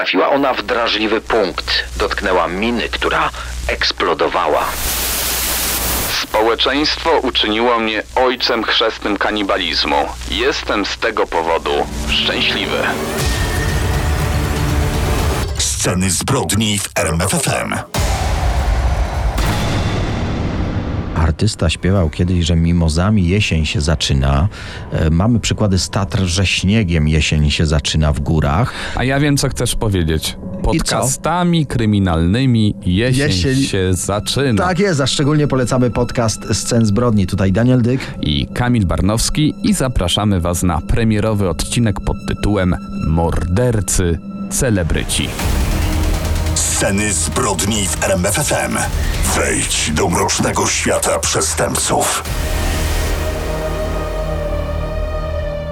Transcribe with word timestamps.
Trafiła 0.00 0.28
ona 0.28 0.54
w 0.54 0.62
drażliwy 0.62 1.20
punkt. 1.20 1.84
Dotknęła 1.96 2.48
miny, 2.48 2.88
która 2.88 3.30
eksplodowała. 3.66 4.64
Społeczeństwo 6.22 7.10
uczyniło 7.18 7.78
mnie 7.78 8.02
ojcem 8.14 8.64
chrzestnym 8.64 9.16
kanibalizmu. 9.16 10.08
Jestem 10.30 10.86
z 10.86 10.98
tego 10.98 11.26
powodu 11.26 11.86
szczęśliwy. 12.08 12.82
Sceny 15.58 16.10
zbrodni 16.10 16.78
w 16.78 16.88
RMFFM. 16.98 17.99
Artysta 21.40 21.70
śpiewał 21.70 22.10
kiedyś, 22.10 22.44
że 22.44 22.56
mimozami 22.56 23.28
jesień 23.28 23.66
się 23.66 23.80
zaczyna. 23.80 24.48
E, 24.92 25.10
Mamy 25.10 25.40
przykłady 25.40 25.78
z 25.78 25.90
Tatr, 25.90 26.18
że 26.22 26.46
śniegiem 26.46 27.08
jesień 27.08 27.50
się 27.50 27.66
zaczyna 27.66 28.12
w 28.12 28.20
górach. 28.20 28.72
A 28.96 29.04
ja 29.04 29.20
wiem, 29.20 29.36
co 29.36 29.48
chcesz 29.48 29.74
powiedzieć. 29.74 30.36
Podcastami 30.62 31.66
kryminalnymi 31.66 32.74
jesień, 32.86 33.26
Jesień- 33.28 33.62
się 33.62 33.94
zaczyna. 33.94 34.62
Tak 34.64 34.78
jest, 34.78 35.00
a 35.00 35.06
szczególnie 35.06 35.48
polecamy 35.48 35.90
podcast 35.90 36.40
Scen 36.52 36.86
zbrodni. 36.86 37.26
Tutaj 37.26 37.52
Daniel 37.52 37.82
Dyk. 37.82 38.00
I 38.22 38.46
Kamil 38.46 38.86
Barnowski 38.86 39.54
i 39.62 39.74
zapraszamy 39.74 40.40
Was 40.40 40.62
na 40.62 40.80
premierowy 40.80 41.48
odcinek 41.48 42.00
pod 42.00 42.16
tytułem 42.28 42.74
Mordercy 43.08 44.18
Celebryci. 44.50 45.28
Sceny 46.80 47.12
zbrodni 47.12 47.88
w 47.88 48.04
RMFFM. 48.04 48.78
Wejdź 49.36 49.90
do 49.90 50.08
mrocznego 50.08 50.66
świata 50.66 51.18
przestępców. 51.18 52.24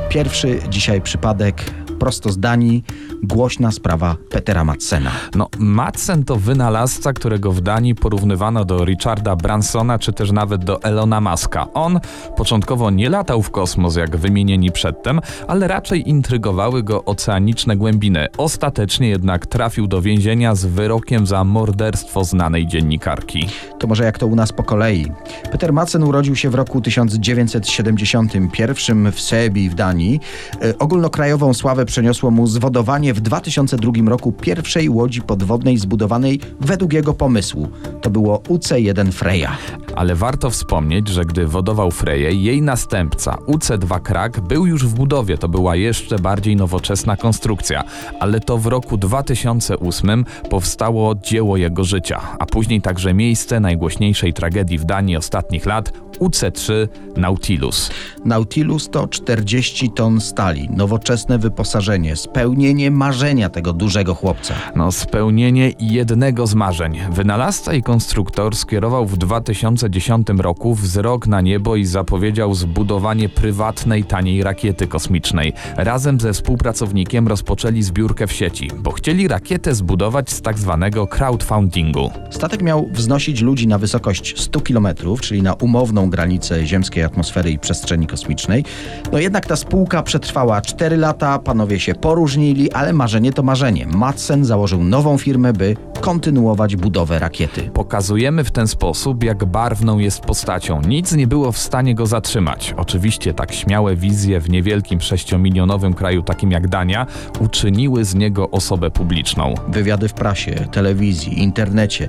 Pierwszy 0.09 0.61
dzisiaj 0.69 1.01
przypadek 1.01 1.65
prosto 1.99 2.33
z 2.33 2.39
Danii. 2.39 2.85
Głośna 3.23 3.73
sprawa 3.73 4.17
Petera 4.31 4.65
Madsena. 4.65 5.11
No, 5.35 5.49
Madsen 5.59 6.25
to 6.25 6.37
wynalazca, 6.37 7.13
którego 7.13 7.53
w 7.53 7.61
Danii 7.61 7.95
porównywano 7.95 8.65
do 8.65 8.85
Richarda 8.85 9.37
Bransona, 9.37 9.99
czy 9.99 10.13
też 10.13 10.33
nawet 10.33 10.65
do 10.65 10.83
Elona 10.83 11.21
Muska. 11.21 11.67
On 11.75 12.01
początkowo 12.37 12.91
nie 12.91 13.09
latał 13.09 13.43
w 13.43 13.51
kosmos, 13.51 13.97
jak 13.97 14.17
wymienieni 14.17 14.73
przedtem, 14.73 15.21
ale 15.49 15.69
raczej 15.69 16.09
intrygowały 16.09 16.83
go 16.83 17.05
oceaniczne 17.05 17.77
głębiny. 17.77 18.27
Ostatecznie 18.37 19.09
jednak 19.09 19.47
trafił 19.47 19.87
do 19.87 20.03
więzienia 20.03 20.55
z 20.55 20.67
wyrokiem 20.67 21.27
za 21.27 21.45
morderstwo 21.45 22.25
znanej 22.25 22.67
dziennikarki. 22.67 23.49
To 23.79 23.87
może 23.87 24.05
jak 24.05 24.19
to 24.19 24.27
u 24.27 24.37
nas 24.37 24.53
po 24.53 24.63
kolei. 24.63 25.13
Peter 25.53 25.73
Madsen 25.73 26.03
urodził 26.03 26.37
się 26.37 26.51
w 26.51 26.55
roku 26.55 26.81
1971 26.81 29.13
w 29.13 29.21
Sebii 29.21 29.71
w 29.71 29.75
Danii. 29.75 30.21
E, 30.63 30.79
Ogólnokrajową 30.79 31.55
sławę 31.55 31.85
przeniosło 31.89 32.31
mu 32.31 32.47
zwodowanie 32.47 33.15
w 33.15 33.21
2002 33.21 33.93
roku 34.07 34.33
pierwszej 34.33 34.89
łodzi 34.89 35.23
podwodnej 35.23 35.79
zbudowanej 35.79 36.41
według 36.61 36.93
jego 36.93 37.15
pomysłu. 37.15 37.69
To 38.03 38.11
było 38.11 38.39
UC-1 38.39 39.13
Freya. 39.13 39.49
Ale 39.97 40.15
warto 40.15 40.51
wspomnieć, 40.51 41.09
że 41.09 41.25
gdy 41.25 41.47
wodował 41.47 41.91
Freję, 41.91 42.33
jej 42.33 42.63
następca 42.63 43.39
UC2 43.47 44.01
Krak 44.03 44.41
był 44.41 44.67
już 44.67 44.87
w 44.87 44.95
budowie. 44.95 45.39
To 45.39 45.49
była 45.49 45.77
jeszcze 45.77 46.19
bardziej 46.19 46.57
nowoczesna 46.57 47.17
konstrukcja. 47.17 47.85
Ale 48.21 48.41
to 48.41 48.59
w 48.59 48.67
roku 48.67 48.97
2008 48.97 50.25
powstało 50.51 51.15
dzieło 51.15 51.57
jego 51.57 51.85
życia, 51.85 52.21
a 52.39 52.47
później 52.47 52.83
także 52.83 53.15
miejsce 53.15 53.61
najgłośniejszej 53.61 54.33
tragedii 54.35 54.79
w 54.79 54.85
Danii 54.85 55.17
ostatnich 55.17 55.67
lat 55.67 55.93
UC3 56.19 56.89
Nautilus. 57.17 57.91
Nautilus 58.25 58.89
to 58.91 59.09
40 59.09 59.91
ton 59.91 60.21
stali, 60.21 60.69
nowoczesne 60.71 61.39
wyposażenie, 61.39 61.78
spełnienie 62.15 62.91
marzenia 62.91 63.49
tego 63.49 63.73
dużego 63.73 64.15
chłopca. 64.15 64.55
No, 64.77 64.93
spełnienie 64.93 65.73
jednego 65.81 66.47
z 66.47 66.55
marzeń. 66.55 66.99
Wynalazca 67.11 67.75
i 67.75 67.83
konstruktor 67.83 68.57
skierował 68.57 69.07
w 69.07 69.17
2010 69.17 70.29
roku 70.39 70.75
wzrok 70.75 71.27
na 71.27 71.41
niebo 71.41 71.77
i 71.77 71.85
zapowiedział 71.85 72.55
zbudowanie 72.55 73.29
prywatnej, 73.29 74.05
taniej 74.05 74.43
rakiety 74.43 74.87
kosmicznej. 74.87 75.53
Razem 75.77 76.21
ze 76.21 76.33
współpracownikiem 76.33 77.29
rozpoczęli 77.29 77.83
zbiórkę 77.83 78.27
w 78.27 78.33
sieci, 78.33 78.71
bo 78.79 78.91
chcieli 78.91 79.29
rakietę 79.29 79.75
zbudować 79.75 80.31
z 80.31 80.43
tak 80.43 80.59
zwanego 80.59 81.07
crowdfundingu. 81.07 82.11
Statek 82.31 82.63
miał 82.63 82.89
wznosić 82.93 83.41
ludzi 83.41 83.67
na 83.67 83.79
wysokość 83.79 84.41
100 84.41 84.61
km, 84.61 84.89
czyli 85.21 85.43
na 85.43 85.55
umowną 85.55 86.11
granicę 86.11 86.67
ziemskiej 86.67 87.05
atmosfery 87.05 87.51
i 87.51 87.59
przestrzeni 87.59 88.07
kosmicznej. 88.07 88.65
No 89.13 89.19
jednak 89.19 89.47
ta 89.47 89.57
spółka 89.57 90.03
przetrwała 90.03 90.61
4 90.61 90.97
lata, 90.97 91.39
panowie 91.39 91.68
się 91.77 91.95
poróżnili, 91.95 92.73
ale 92.73 92.93
marzenie 92.93 93.33
to 93.33 93.43
marzenie. 93.43 93.87
Madsen 93.87 94.45
założył 94.45 94.85
nową 94.85 95.19
firmę, 95.19 95.53
by 95.53 95.77
kontynuować 96.01 96.77
budowę 96.77 97.19
rakiety. 97.19 97.71
Pokazujemy 97.75 98.45
w 98.45 98.51
ten 98.51 98.69
sposób, 98.69 99.25
jak 99.25 99.45
barwną 99.45 99.99
jest 99.99 100.21
postacią. 100.21 100.83
Nic 100.83 101.13
nie 101.13 101.27
było 101.27 101.53
w 101.53 101.59
stanie 101.59 101.95
go 101.95 102.07
zatrzymać. 102.07 102.75
Oczywiście 102.77 103.35
tak 103.35 103.53
śmiałe 103.53 103.97
wizje 103.97 104.41
w 104.41 104.51
niewielkim 104.51 105.01
sześciomilionowym 105.01 105.95
kraju 105.95 106.23
takim 106.23 106.51
jak 106.51 106.69
Dania 106.69 107.07
uczyniły 107.41 108.05
z 108.05 108.15
niego 108.15 108.51
osobę 108.51 108.91
publiczną. 108.91 109.55
Wywiady 109.69 110.09
w 110.09 110.15
prasie, 110.15 110.55
telewizji, 110.73 111.43
internecie. 111.43 112.09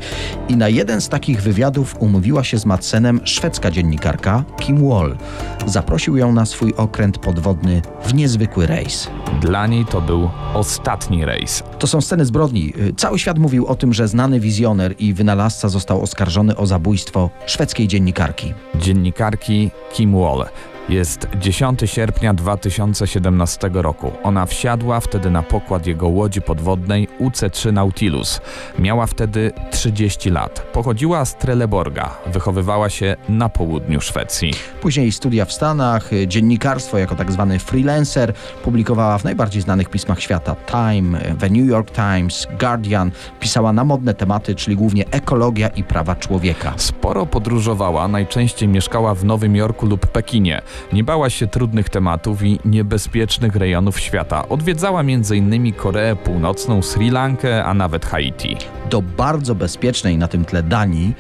I 0.50 0.58
na 0.58 0.70
jeden 0.70 1.02
z 1.02 1.10
takich 1.10 1.42
wywiadów 1.42 1.96
umówiła 2.00 2.44
się 2.44 2.58
z 2.58 2.66
Madsenem 2.66 3.20
szwedzka 3.24 3.72
dziennikarka 3.72 4.44
Kim 4.60 4.90
Wall. 4.90 5.18
Zaprosił 5.66 6.18
ją 6.18 6.32
na 6.32 6.46
swój 6.46 6.74
okręt 6.78 7.18
podwodny 7.18 7.82
w 8.04 8.14
niezwykły 8.14 8.68
rejs. 8.68 9.10
Dla 9.50 9.68
niej 9.68 9.86
to 9.86 10.02
był 10.02 10.30
ostatni 10.54 11.26
rejs. 11.26 11.64
To 11.80 11.88
są 11.88 12.02
sceny 12.02 12.26
zbrodni. 12.26 12.74
Cały 12.98 13.20
świat 13.20 13.40
mówił 13.40 13.68
o 13.68 13.76
tym, 13.76 13.94
że 13.94 14.08
znany 14.08 14.40
wizjoner 14.40 14.96
i 15.00 15.14
wynalazca 15.14 15.70
został 15.70 16.02
oskarżony 16.02 16.58
o 16.58 16.66
zabójstwo 16.66 17.30
szwedzkiej 17.46 17.88
dziennikarki. 17.88 18.54
Dziennikarki 18.76 19.72
Kim 19.94 20.20
Wall. 20.20 20.46
Jest 20.90 21.28
10 21.40 21.80
sierpnia 21.86 22.34
2017 22.34 23.70
roku. 23.74 24.12
Ona 24.24 24.46
wsiadła 24.46 25.00
wtedy 25.00 25.32
na 25.32 25.44
pokład 25.44 25.88
jego 25.88 26.08
łodzi 26.08 26.42
podwodnej 26.42 27.08
UC3 27.20 27.74
Nautilus. 27.74 28.42
Miała 28.80 29.08
wtedy 29.08 29.52
30 29.72 30.30
lat. 30.30 30.60
Pochodziła 30.74 31.26
z 31.26 31.36
Trelleborga. 31.36 32.16
Wychowywała 32.26 32.90
się 32.90 33.16
na 33.30 33.50
południu 33.50 34.02
Szwecji. 34.02 34.54
Później 34.82 35.12
studia 35.12 35.46
w 35.46 35.54
Stanach, 35.54 36.10
dziennikarstwo 36.28 36.98
jako 36.98 37.16
tak 37.16 37.32
zwany 37.32 37.60
freelancer, 37.60 38.34
publikowała 38.64 39.18
w 39.18 39.24
najbardziej 39.24 39.62
znanych 39.62 39.90
pismach 39.90 40.22
świata 40.22 40.56
Time, 40.56 41.20
The 41.40 41.50
New 41.50 41.68
York 41.68 41.92
Times, 41.92 42.48
Guardian, 42.60 43.12
pisała 43.40 43.74
na 43.74 43.84
modne 43.84 44.14
tematy, 44.14 44.56
czyli 44.56 44.76
głównie 44.76 45.06
ekologia 45.12 45.68
i 45.68 45.84
prawa 45.84 46.16
człowieka. 46.16 46.74
Sporo 46.78 47.26
podróżowała, 47.26 48.08
najczęściej 48.08 48.70
mieszkała 48.70 49.16
w 49.16 49.26
Nowym 49.26 49.56
Jorku 49.56 49.86
lub 49.86 50.08
Pekinie. 50.08 50.62
Nie 50.94 51.04
bała 51.04 51.30
się 51.30 51.48
trudnych 51.48 51.90
tematów 51.90 52.44
i 52.44 52.60
niebezpiecznych 52.66 53.56
rejonów 53.56 54.00
świata. 54.00 54.50
Odwiedzała 54.50 55.02
m.in. 55.02 55.74
Koreę 55.74 56.16
Północną, 56.16 56.82
Sri 56.82 57.10
Lankę, 57.10 57.66
a 57.66 57.74
nawet 57.74 58.06
Haiti. 58.06 58.58
Do 58.90 59.02
bardzo 59.02 59.56
bezpiecznej 59.56 60.18
na 60.18 60.28
tym 60.28 60.46
tle 60.46 60.64
Danii 60.64 61.14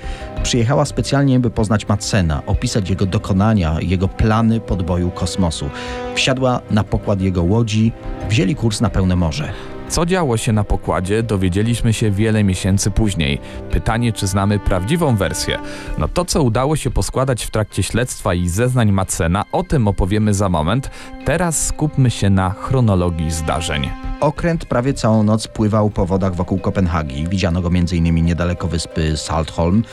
przyjechała 0.44 0.86
specjalnie, 0.86 1.40
by 1.40 1.50
poznać 1.50 1.88
Madsena, 1.88 2.42
opisać 2.46 2.90
jego 2.90 3.06
dokonania, 3.06 3.78
jego 3.82 4.08
plany 4.08 4.60
podboju 4.60 5.12
kosmosu. 5.12 5.70
Wsiadła 6.16 6.62
na 6.72 6.84
pokład 6.84 7.22
jego 7.22 7.44
łodzi, 7.44 7.92
wzięli 8.30 8.56
kurs 8.56 8.82
na 8.82 8.90
pełne 8.90 9.16
morze. 9.16 9.54
Co 9.90 10.06
działo 10.06 10.38
się 10.38 10.54
na 10.54 10.64
pokładzie, 10.64 11.24
dowiedzieliśmy 11.24 11.94
się 11.94 12.12
wiele 12.12 12.44
miesięcy 12.44 12.92
później. 12.92 13.40
Pytanie, 13.72 14.14
czy 14.14 14.28
znamy 14.28 14.60
prawdziwą 14.60 15.16
wersję. 15.16 15.60
No 15.98 16.08
to, 16.08 16.26
co 16.26 16.44
udało 16.44 16.76
się 16.76 16.92
poskładać 16.92 17.46
w 17.46 17.52
trakcie 17.52 17.84
śledztwa 17.84 18.34
i 18.34 18.48
zeznań 18.48 18.92
Madsena, 18.92 19.46
o 19.52 19.64
tym 19.64 19.88
opowiemy 19.88 20.34
za 20.34 20.50
moment. 20.50 20.92
Teraz 21.26 21.68
skupmy 21.68 22.10
się 22.10 22.30
na 22.30 22.50
chronologii 22.50 23.32
zdarzeń. 23.32 24.09
Okręt 24.20 24.66
prawie 24.66 24.94
całą 24.94 25.24
noc 25.24 25.48
pływał 25.48 25.90
po 25.90 26.06
wodach 26.06 26.36
wokół 26.36 26.60
Kopenhagi. 26.60 27.28
Widziano 27.28 27.62
go 27.62 27.68
m.in. 27.68 28.26
niedaleko 28.26 28.68
wyspy 28.68 29.18
Saltholm. 29.18 29.84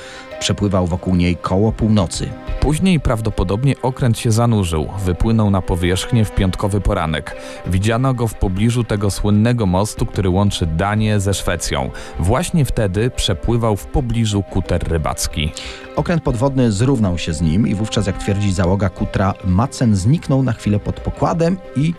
Przepływał 0.41 0.87
wokół 0.87 1.15
niej 1.15 1.37
koło 1.37 1.73
północy. 1.73 2.29
Później 2.61 3.01
prawdopodobnie 3.01 3.75
okręt 3.83 4.19
się 4.19 4.33
zanurzył, 4.33 4.89
wypłynął 5.05 5.51
na 5.51 5.63
powierzchnię 5.63 6.25
w 6.25 6.35
piątkowy 6.35 6.81
poranek. 6.81 7.37
Widziano 7.67 8.15
go 8.15 8.29
w 8.29 8.35
pobliżu 8.35 8.85
tego 8.85 9.11
słynnego 9.11 9.67
mostu, 9.67 10.07
który 10.07 10.29
łączy 10.29 10.67
Danię 10.67 11.21
ze 11.21 11.35
Szwecją. 11.35 11.91
Właśnie 12.19 12.65
wtedy 12.65 13.11
przepływał 13.11 13.77
w 13.77 13.87
pobliżu 13.87 14.43
kuter 14.43 14.89
rybacki. 14.89 15.53
Okręt 15.97 16.23
podwodny 16.23 16.73
zrównał 16.73 17.19
się 17.19 17.33
z 17.33 17.41
nim 17.41 17.69
i 17.69 17.75
wówczas, 17.75 18.07
jak 18.07 18.19
twierdzi 18.19 18.53
załoga 18.53 18.89
kutra, 18.89 19.35
Madsen 19.45 19.97
zniknął 19.97 20.43
na 20.43 20.53
chwilę 20.53 20.81
pod 20.81 21.01
pokładem 21.01 21.57
i 21.77 21.95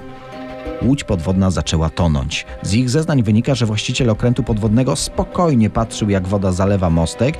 łódź 0.81 1.03
podwodna 1.03 1.51
zaczęła 1.51 1.89
tonąć. 1.89 2.45
Z 2.61 2.73
ich 2.73 2.89
zeznań 2.89 3.23
wynika, 3.23 3.55
że 3.55 3.65
właściciel 3.65 4.09
okrętu 4.09 4.43
podwodnego 4.43 4.95
spokojnie 4.95 5.69
patrzył, 5.69 6.09
jak 6.09 6.27
woda 6.27 6.51
zalewa 6.51 6.89
mostek 6.89 7.37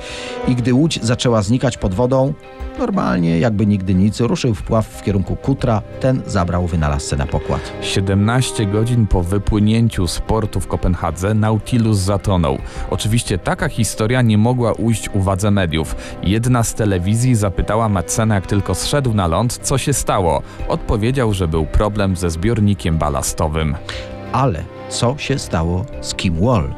i 0.48 0.54
gdy 0.54 0.74
łódź 0.74 0.98
zaczęła 1.02 1.42
znikać 1.42 1.78
pod 1.78 1.94
wodą, 1.94 2.34
normalnie, 2.78 3.38
jakby 3.38 3.66
nigdy 3.66 3.94
nic, 3.94 4.20
ruszył 4.20 4.54
wpław 4.54 4.86
w 4.86 5.02
kierunku 5.02 5.36
kutra, 5.36 5.82
ten 6.00 6.22
zabrał 6.26 6.66
wynalazcę 6.66 7.16
na 7.16 7.26
pokład. 7.26 7.72
17 7.82 8.66
godzin 8.66 9.06
po 9.06 9.22
wypłynięciu 9.22 10.06
z 10.06 10.20
portu 10.20 10.60
w 10.60 10.66
Kopenhadze 10.66 11.34
Nautilus 11.34 11.98
zatonął. 11.98 12.58
Oczywiście 12.90 13.38
taka 13.38 13.68
historia 13.68 14.22
nie 14.22 14.38
mogła 14.38 14.72
ujść 14.72 15.08
uwadze 15.14 15.50
mediów. 15.50 15.96
Jedna 16.22 16.62
z 16.62 16.74
telewizji 16.74 17.34
zapytała 17.34 17.88
Madsena, 17.88 18.34
jak 18.34 18.46
tylko 18.46 18.74
zszedł 18.74 19.14
na 19.14 19.26
ląd, 19.26 19.58
co 19.62 19.78
się 19.78 19.92
stało. 19.92 20.42
Odpowiedział, 20.68 21.34
że 21.34 21.48
był 21.48 21.66
problem 21.66 22.16
ze 22.16 22.30
zbiornikiem 22.30 22.98
balastowym. 23.18 23.76
Ale 24.32 24.64
co 24.90 25.18
się 25.18 25.38
stało 25.38 25.84
z 26.00 26.14
Kim 26.14 26.40
Wall? 26.40 26.74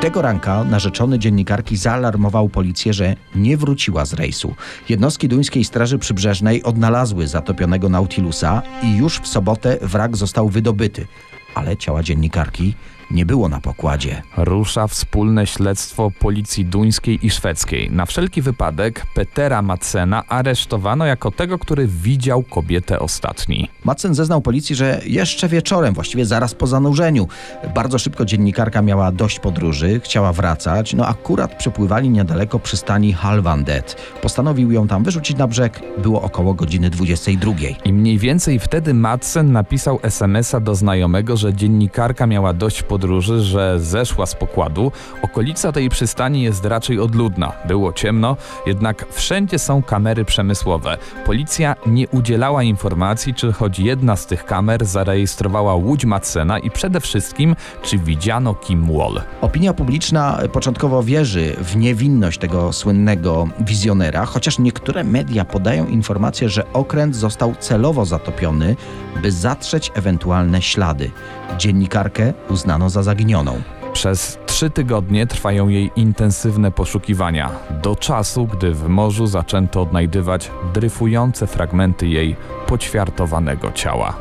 Tego 0.00 0.22
ranka 0.22 0.64
narzeczony 0.64 1.18
dziennikarki 1.18 1.76
zaalarmował 1.76 2.48
policję, 2.48 2.92
że 2.92 3.16
nie 3.34 3.56
wróciła 3.56 4.04
z 4.04 4.12
rejsu. 4.12 4.54
Jednostki 4.88 5.28
duńskiej 5.28 5.64
Straży 5.64 5.98
Przybrzeżnej 5.98 6.62
odnalazły 6.62 7.26
zatopionego 7.26 7.88
Nautilusa 7.88 8.62
i 8.82 8.96
już 8.96 9.18
w 9.18 9.26
sobotę 9.28 9.78
wrak 9.82 10.16
został 10.16 10.48
wydobyty. 10.48 11.06
Ale 11.54 11.76
ciała 11.76 12.02
dziennikarki 12.02 12.74
nie 13.10 13.26
było 13.26 13.48
na 13.48 13.60
pokładzie. 13.60 14.22
Rusza 14.36 14.86
wspólne 14.86 15.46
śledztwo 15.46 16.10
policji 16.18 16.64
duńskiej 16.64 17.26
i 17.26 17.30
szwedzkiej. 17.30 17.90
Na 17.90 18.06
wszelki 18.06 18.42
wypadek 18.42 19.06
Petera 19.14 19.62
Madsena 19.62 20.22
aresztowano 20.28 21.06
jako 21.06 21.30
tego, 21.30 21.58
który 21.58 21.86
widział 21.86 22.42
kobietę 22.42 22.98
ostatni. 22.98 23.68
Madsen 23.84 24.14
zeznał 24.14 24.40
policji, 24.40 24.76
że 24.76 25.00
jeszcze 25.06 25.48
wieczorem, 25.48 25.94
właściwie 25.94 26.26
zaraz 26.26 26.54
po 26.54 26.66
zanurzeniu, 26.66 27.28
bardzo 27.74 27.98
szybko 27.98 28.24
dziennikarka 28.24 28.82
miała 28.82 29.12
dość 29.12 29.40
podróży, 29.40 30.00
chciała 30.04 30.32
wracać, 30.32 30.94
no 30.94 31.06
akurat 31.06 31.58
przepływali 31.58 32.10
niedaleko 32.10 32.58
przystani 32.58 33.12
Halvandet. 33.12 33.96
Postanowił 34.22 34.72
ją 34.72 34.88
tam 34.88 35.04
wyrzucić 35.04 35.36
na 35.36 35.46
brzeg, 35.46 35.80
było 35.98 36.22
około 36.22 36.54
godziny 36.54 36.90
22. 36.90 37.52
I 37.84 37.92
mniej 37.92 38.18
więcej 38.18 38.58
wtedy 38.58 38.94
Madsen 38.94 39.52
napisał 39.52 39.98
SMS-a 40.02 40.60
do 40.60 40.74
znajomego, 40.74 41.36
że 41.36 41.54
dziennikarka 41.54 42.26
miała 42.26 42.52
dość 42.52 42.82
podróży, 42.82 43.03
że 43.42 43.80
zeszła 43.80 44.26
z 44.26 44.34
pokładu. 44.34 44.92
Okolica 45.22 45.72
tej 45.72 45.88
przystani 45.88 46.42
jest 46.42 46.64
raczej 46.64 47.00
odludna. 47.00 47.52
Było 47.68 47.92
ciemno, 47.92 48.36
jednak 48.66 49.06
wszędzie 49.10 49.58
są 49.58 49.82
kamery 49.82 50.24
przemysłowe. 50.24 50.98
Policja 51.26 51.76
nie 51.86 52.08
udzielała 52.08 52.62
informacji, 52.62 53.34
czy 53.34 53.52
choć 53.52 53.78
jedna 53.78 54.16
z 54.16 54.26
tych 54.26 54.44
kamer 54.44 54.84
zarejestrowała 54.84 55.74
łódź 55.74 56.04
Madsena 56.04 56.58
i 56.58 56.70
przede 56.70 57.00
wszystkim, 57.00 57.56
czy 57.82 57.98
widziano 57.98 58.54
Kim 58.54 58.96
Wall. 58.98 59.22
Opinia 59.40 59.74
publiczna 59.74 60.38
początkowo 60.52 61.02
wierzy 61.02 61.56
w 61.58 61.76
niewinność 61.76 62.38
tego 62.38 62.72
słynnego 62.72 63.48
wizjonera, 63.60 64.26
chociaż 64.26 64.58
niektóre 64.58 65.04
media 65.04 65.44
podają 65.44 65.86
informację, 65.86 66.48
że 66.48 66.72
okręt 66.72 67.16
został 67.16 67.54
celowo 67.54 68.04
zatopiony, 68.04 68.76
by 69.22 69.32
zatrzeć 69.32 69.92
ewentualne 69.94 70.62
ślady. 70.62 71.10
Dziennikarkę 71.58 72.32
uznano 72.50 72.83
za 72.88 73.02
zaginioną. 73.02 73.62
Przez 73.92 74.38
trzy 74.54 74.70
tygodnie 74.70 75.26
trwają 75.26 75.68
jej 75.68 75.90
intensywne 75.96 76.70
poszukiwania, 76.70 77.50
do 77.82 77.96
czasu, 77.96 78.46
gdy 78.46 78.72
w 78.72 78.88
morzu 78.88 79.26
zaczęto 79.26 79.82
odnajdywać 79.82 80.50
dryfujące 80.74 81.46
fragmenty 81.46 82.08
jej 82.08 82.36
poćwiartowanego 82.66 83.72
ciała. 83.72 84.16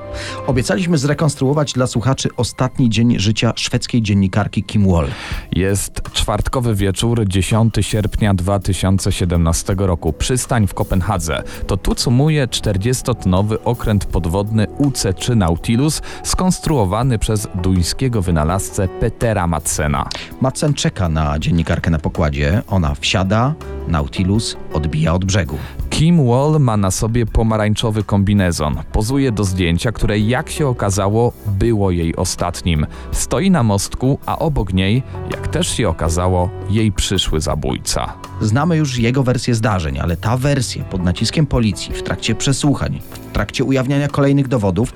Obiecaliśmy 0.47 0.97
zrekonstruować 0.97 1.73
dla 1.73 1.87
słuchaczy 1.87 2.29
ostatni 2.37 2.89
dzień 2.89 3.19
życia 3.19 3.53
szwedzkiej 3.55 4.01
dziennikarki 4.01 4.63
Kim 4.63 4.91
Wall. 4.91 5.07
Jest 5.51 6.01
czwartkowy 6.13 6.75
wieczór, 6.75 7.27
10 7.27 7.75
sierpnia 7.81 8.33
2017 8.33 9.75
roku. 9.77 10.13
Przystań 10.13 10.67
w 10.67 10.73
Kopenhadze. 10.73 11.43
To 11.67 11.77
tu 11.77 11.95
cumuje 11.95 12.47
40-tonowy 12.47 13.57
okręt 13.63 14.05
podwodny 14.05 14.65
UC3 14.65 15.37
Nautilus, 15.37 16.01
skonstruowany 16.23 17.19
przez 17.19 17.47
duńskiego 17.55 18.21
wynalazcę 18.21 18.87
Petera 18.87 19.47
Madsena. 19.47 20.09
Madsen 20.41 20.73
czeka 20.73 21.09
na 21.09 21.39
dziennikarkę 21.39 21.91
na 21.91 21.99
pokładzie. 21.99 22.61
Ona 22.67 22.95
wsiada, 22.95 23.53
Nautilus 23.87 24.57
odbija 24.73 25.13
od 25.13 25.25
brzegu. 25.25 25.57
Kim 25.89 26.27
Wall 26.27 26.59
ma 26.59 26.77
na 26.77 26.91
sobie 26.91 27.25
pomarańczowy 27.25 28.03
kombinezon. 28.03 28.75
Pozuje 28.91 29.31
do 29.31 29.43
zdjęcia, 29.43 29.91
które 29.91 30.19
jak 30.19 30.49
się 30.49 30.67
okazało, 30.67 31.33
było 31.45 31.91
jej 31.91 32.15
ostatnim. 32.15 32.85
Stoi 33.11 33.51
na 33.51 33.63
mostku, 33.63 34.19
a 34.25 34.39
obok 34.39 34.73
niej, 34.73 35.03
jak 35.31 35.47
też 35.47 35.67
się 35.67 35.89
okazało, 35.89 36.49
jej 36.69 36.91
przyszły 36.91 37.41
zabójca. 37.41 38.13
Znamy 38.41 38.77
już 38.77 38.97
jego 38.97 39.23
wersję 39.23 39.55
zdarzeń, 39.55 39.99
ale 39.99 40.17
ta 40.17 40.37
wersja 40.37 40.83
pod 40.83 41.03
naciskiem 41.03 41.45
policji 41.45 41.93
w 41.93 42.03
trakcie 42.03 42.35
przesłuchań, 42.35 42.99
w 43.11 43.33
trakcie 43.33 43.63
ujawniania 43.63 44.07
kolejnych 44.07 44.47
dowodów, 44.47 44.93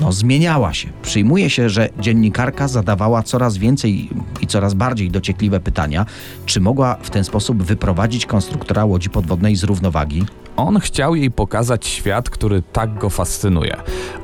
no 0.00 0.12
zmieniała 0.12 0.74
się. 0.74 0.88
Przyjmuje 1.02 1.50
się, 1.50 1.68
że 1.68 1.88
dziennikarka 2.00 2.68
zadawała 2.68 3.22
coraz 3.22 3.56
więcej 3.56 4.08
i 4.40 4.46
coraz 4.46 4.74
bardziej 4.74 5.10
dociekliwe 5.10 5.60
pytania, 5.60 6.06
czy 6.46 6.60
mogła 6.60 6.96
w 7.02 7.10
ten 7.10 7.24
sposób 7.24 7.62
wyprowadzić 7.62 8.26
konstruktora 8.26 8.84
łodzi 8.84 9.10
podwodnej 9.10 9.56
z 9.56 9.64
równowagi. 9.64 10.24
On 10.56 10.80
chciał 10.80 11.14
jej 11.14 11.30
pokazać 11.30 11.86
świat, 11.86 12.30
który 12.30 12.62
tak 12.62 12.98
go 12.98 13.10
fascynuje. 13.10 13.76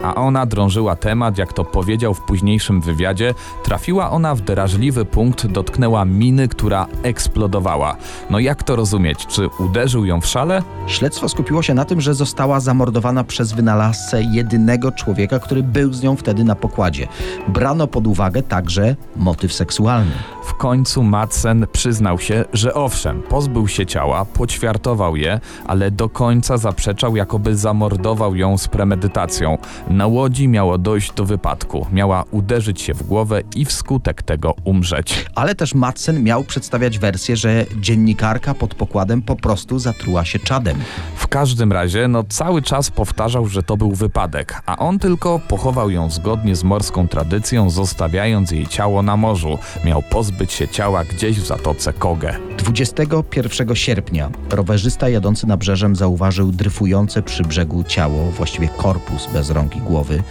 A 0.03 0.15
ona 0.15 0.47
drążyła 0.47 0.97
temat, 0.97 1.38
jak 1.38 1.53
to 1.53 1.65
powiedział 1.65 2.15
w 2.15 2.21
późniejszym 2.21 2.81
wywiadzie. 2.81 3.35
Trafiła 3.65 4.11
ona 4.11 4.35
w 4.35 4.41
drażliwy 4.41 5.05
punkt, 5.05 5.47
dotknęła 5.47 6.05
miny, 6.05 6.49
która 6.49 6.87
eksplodowała. 7.03 7.97
No 8.31 8.38
jak 8.38 8.62
to 8.62 8.77
rozumieć? 8.77 9.27
Czy 9.27 9.49
uderzył 9.59 10.05
ją 10.05 10.21
w 10.21 10.27
szale? 10.27 10.62
Śledztwo 10.87 11.29
skupiło 11.29 11.62
się 11.62 11.75
na 11.75 11.85
tym, 11.85 12.00
że 12.00 12.15
została 12.15 12.61
zamordowana 12.61 13.25
przez 13.25 13.53
wynalazcę 13.53 14.23
jedynego 14.23 14.93
człowieka, 14.93 15.38
który 15.38 15.62
był 15.62 15.93
z 15.93 16.03
nią 16.03 16.17
wtedy 16.17 16.44
na 16.44 16.55
pokładzie. 16.55 17.09
Brano 17.49 17.87
pod 17.87 18.06
uwagę 18.06 18.43
także 18.43 18.97
motyw 19.17 19.53
seksualny. 19.53 20.12
W 20.44 20.55
końcu 20.55 21.03
Madsen 21.03 21.67
przyznał 21.73 22.19
się, 22.19 22.44
że 22.53 22.75
owszem, 22.75 23.23
pozbył 23.23 23.69
się 23.69 23.87
ciała, 23.87 24.25
poćwiartował 24.25 25.17
je, 25.17 25.41
ale 25.67 25.91
do 25.91 26.09
końca 26.20 26.56
zaprzeczał, 26.56 27.17
jakoby 27.17 27.56
zamordował 27.56 28.37
ją 28.37 28.58
z 28.58 28.69
premedytacją. 28.69 29.58
Na 29.90 30.06
łodzi 30.06 30.49
miało 30.49 30.78
dojść 30.78 31.12
do 31.12 31.25
wypadku, 31.25 31.87
miała 31.93 32.25
uderzyć 32.31 32.82
się 32.82 32.94
w 32.94 33.02
głowę 33.02 33.43
i 33.56 33.64
wskutek 33.64 34.22
tego 34.22 34.55
umrzeć. 34.64 35.26
Ale 35.34 35.55
też 35.55 35.75
Madsen 35.75 36.22
miał 36.22 36.44
przedstawiać 36.44 36.99
wersję, 36.99 37.37
że 37.37 37.67
dziennikarka 37.81 38.55
pod 38.55 38.75
pokładem 38.75 39.22
po 39.22 39.37
prostu 39.37 39.78
zatruła 39.78 40.25
się 40.25 40.38
czadem. 40.38 40.78
W 41.17 41.28
każdym 41.28 41.72
razie, 41.72 42.08
no 42.08 42.25
cały 42.28 42.62
czas 42.62 42.90
powtarzał, 42.90 43.46
że 43.46 43.62
to 43.62 43.76
był 43.76 43.93
wypadek, 43.93 44.62
a 44.67 44.76
on 44.76 44.99
tylko 44.99 45.38
pochował 45.49 45.90
ją 45.90 46.11
zgodnie 46.11 46.56
z 46.56 46.64
morską 46.64 47.08
tradycją, 47.08 47.70
zostawiając 47.70 48.50
jej 48.50 48.67
ciało 48.67 49.02
na 49.02 49.17
morzu. 49.17 49.58
Miał 49.84 50.02
pozbyć 50.02 50.52
się 50.52 50.69
ciała 50.69 51.05
gdzieś 51.05 51.40
w 51.40 51.46
zatoce 51.46 51.93
Koge. 51.93 52.36
21 52.58 53.77
sierpnia 53.77 54.31
rowerzysta 54.50 55.08
jadący 55.08 55.46
nabrzeżem 55.46 55.96
zauważył 56.10 56.52
dryfujące 56.52 57.22
przy 57.22 57.43
brzegu 57.43 57.84
ciało, 57.84 58.31
właściwie 58.31 58.69
korpus 58.69 59.29
bez 59.32 59.50
rąk 59.50 59.76
i 59.76 59.81
głowy. 59.81 60.22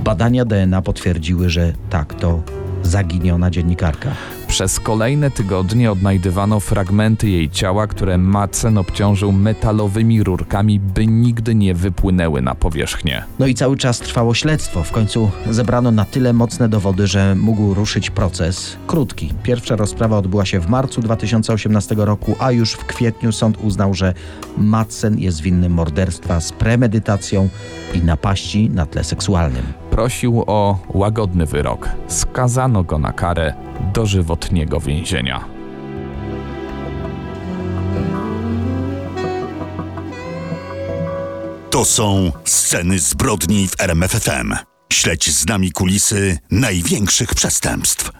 Badania 0.00 0.44
DNA 0.44 0.82
potwierdziły, 0.82 1.50
że 1.50 1.72
tak 1.90 2.14
to 2.14 2.42
zaginiona 2.82 3.50
dziennikarka. 3.50 4.10
Przez 4.48 4.80
kolejne 4.80 5.30
tygodnie 5.30 5.92
odnajdywano 5.92 6.60
fragmenty 6.60 7.30
jej 7.30 7.50
ciała, 7.50 7.86
które 7.86 8.18
Madsen 8.18 8.78
obciążył 8.78 9.32
metalowymi 9.32 10.22
rurkami, 10.22 10.80
by 10.80 11.06
nigdy 11.06 11.54
nie 11.54 11.74
wypłynęły 11.74 12.42
na 12.42 12.54
powierzchnię. 12.54 13.24
No 13.38 13.46
i 13.46 13.54
cały 13.54 13.76
czas 13.76 13.98
trwało 13.98 14.34
śledztwo. 14.34 14.82
W 14.82 14.90
końcu 14.92 15.30
zebrano 15.50 15.90
na 15.90 16.04
tyle 16.04 16.32
mocne 16.32 16.68
dowody, 16.68 17.06
że 17.06 17.34
mógł 17.34 17.74
ruszyć 17.74 18.10
proces. 18.10 18.76
Krótki. 18.86 19.32
Pierwsza 19.42 19.76
rozprawa 19.76 20.18
odbyła 20.18 20.44
się 20.44 20.60
w 20.60 20.68
marcu 20.68 21.00
2018 21.00 21.94
roku, 21.98 22.36
a 22.38 22.52
już 22.52 22.72
w 22.72 22.84
kwietniu 22.84 23.32
sąd 23.32 23.58
uznał, 23.62 23.94
że 23.94 24.14
Madsen 24.56 25.18
jest 25.18 25.40
winny 25.40 25.68
morderstwa 25.68 26.40
z 26.40 26.52
premedytacją 26.52 27.48
i 27.94 27.98
napaści 27.98 28.70
na 28.70 28.86
tle 28.86 29.04
seksualnym. 29.04 29.87
Prosił 29.98 30.44
o 30.46 30.78
łagodny 30.88 31.46
wyrok. 31.46 31.88
Skazano 32.08 32.82
go 32.82 32.98
na 32.98 33.12
karę 33.12 33.54
dożywotniego 33.94 34.80
więzienia. 34.80 35.44
To 41.70 41.84
są 41.84 42.32
sceny 42.44 42.98
zbrodni 42.98 43.68
w 43.68 43.80
RMFFM. 43.80 44.54
Śledź 44.92 45.30
z 45.30 45.46
nami 45.46 45.72
kulisy 45.72 46.38
największych 46.50 47.34
przestępstw. 47.34 48.10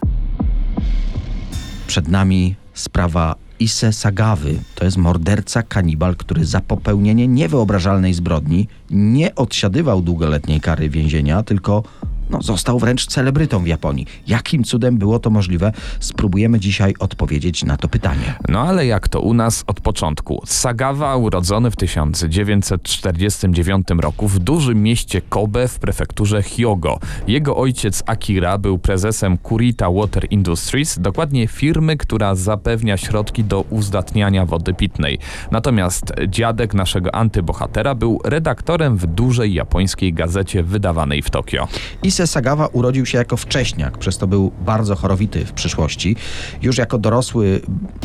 Przed 1.86 2.08
nami 2.08 2.56
sprawa 2.74 3.34
Isse 3.60 3.92
Sagawy. 3.92 4.58
To 4.74 4.84
jest 4.84 4.96
morderca 4.96 5.62
kanibal, 5.62 6.16
który 6.16 6.44
za 6.44 6.60
popełnienie 6.60 7.28
niewyobrażalnej 7.28 8.14
zbrodni 8.14 8.68
nie 8.90 9.34
odsiadywał 9.34 10.02
długoletniej 10.02 10.60
kary 10.60 10.88
więzienia, 10.88 11.42
tylko 11.42 11.82
no, 12.30 12.42
został 12.42 12.78
wręcz 12.78 13.06
celebrytą 13.06 13.62
w 13.62 13.66
Japonii. 13.66 14.06
Jakim 14.26 14.64
cudem 14.64 14.98
było 14.98 15.18
to 15.18 15.30
możliwe? 15.30 15.72
Spróbujemy 16.00 16.60
dzisiaj 16.60 16.94
odpowiedzieć 16.98 17.64
na 17.64 17.76
to 17.76 17.88
pytanie. 17.88 18.34
No 18.48 18.60
ale 18.60 18.86
jak 18.86 19.08
to 19.08 19.20
u 19.20 19.34
nas 19.34 19.64
od 19.66 19.80
początku? 19.80 20.42
Sagawa 20.46 21.16
urodzony 21.16 21.70
w 21.70 21.76
1949 21.76 23.86
roku 24.00 24.28
w 24.28 24.38
dużym 24.38 24.82
mieście 24.82 25.22
Kobe 25.28 25.68
w 25.68 25.78
prefekturze 25.78 26.42
Hyogo. 26.42 26.98
Jego 27.26 27.56
ojciec 27.56 28.02
Akira 28.06 28.58
był 28.58 28.78
prezesem 28.78 29.38
Kurita 29.38 29.90
Water 29.90 30.26
Industries, 30.30 30.98
dokładnie 30.98 31.46
firmy, 31.46 31.96
która 31.96 32.34
zapewnia 32.34 32.96
środki 32.96 33.44
do 33.44 33.60
uzdatniania 33.60 34.46
wody 34.46 34.74
pitnej. 34.74 35.18
Natomiast 35.50 36.12
dziadek 36.28 36.74
naszego 36.74 37.14
antybohatera 37.14 37.94
był 37.94 38.20
redaktorem 38.24 38.96
w 38.96 39.06
dużej 39.06 39.54
japońskiej 39.54 40.12
gazecie 40.12 40.62
wydawanej 40.62 41.22
w 41.22 41.30
Tokio. 41.30 41.68
Ise 42.18 42.26
Sagawa 42.26 42.66
urodził 42.66 43.06
się 43.06 43.18
jako 43.18 43.36
wcześniak, 43.36 43.98
przez 43.98 44.18
to 44.18 44.26
był 44.26 44.52
bardzo 44.64 44.96
chorowity 44.96 45.44
w 45.44 45.52
przyszłości. 45.52 46.16
Już 46.62 46.78
jako 46.78 46.98
dorosły 46.98 47.60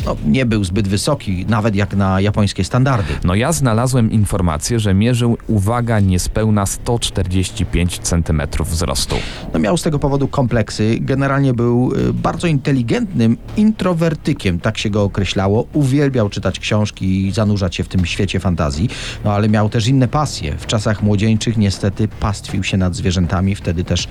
no, 0.06 0.16
nie 0.26 0.46
był 0.46 0.64
zbyt 0.64 0.88
wysoki, 0.88 1.46
nawet 1.48 1.74
jak 1.74 1.96
na 1.96 2.20
japońskie 2.20 2.64
standardy. 2.64 3.14
No 3.24 3.34
ja 3.34 3.52
znalazłem 3.52 4.10
informację, 4.10 4.80
że 4.80 4.94
mierzył, 4.94 5.38
uwaga, 5.46 6.00
niespełna 6.00 6.66
145 6.66 7.98
cm 7.98 8.42
wzrostu. 8.64 9.16
No, 9.52 9.58
miał 9.58 9.76
z 9.76 9.82
tego 9.82 9.98
powodu 9.98 10.28
kompleksy. 10.28 10.98
Generalnie 11.00 11.54
był 11.54 11.92
y, 12.08 12.12
bardzo 12.12 12.46
inteligentnym 12.46 13.36
introwertykiem, 13.56 14.60
tak 14.60 14.78
się 14.78 14.90
go 14.90 15.02
określało. 15.02 15.66
Uwielbiał 15.72 16.28
czytać 16.28 16.58
książki 16.58 17.26
i 17.26 17.32
zanurzać 17.32 17.76
się 17.76 17.84
w 17.84 17.88
tym 17.88 18.06
świecie 18.06 18.40
fantazji, 18.40 18.88
no 19.24 19.32
ale 19.32 19.48
miał 19.48 19.68
też 19.68 19.86
inne 19.86 20.08
pasje. 20.08 20.56
W 20.58 20.66
czasach 20.66 21.02
młodzieńczych 21.02 21.56
niestety 21.56 22.08
pastwił 22.08 22.64
się 22.64 22.76
nad 22.76 22.94
zwierzętami, 22.94 23.54
wtedy 23.54 23.84
też 23.84 24.03